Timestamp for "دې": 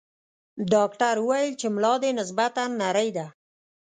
2.01-2.11